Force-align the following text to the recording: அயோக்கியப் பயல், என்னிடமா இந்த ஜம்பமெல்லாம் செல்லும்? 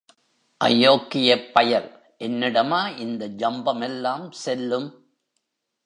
அயோக்கியப் 0.61 1.51
பயல், 1.53 1.89
என்னிடமா 2.17 2.81
இந்த 2.97 3.27
ஜம்பமெல்லாம் 3.27 4.31
செல்லும்? 4.31 4.89